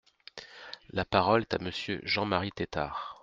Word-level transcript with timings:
La 0.89 1.05
parole 1.05 1.41
est 1.43 1.53
à 1.53 1.59
Monsieur 1.59 1.99
Jean-Marie 2.03 2.51
Tetart. 2.51 3.19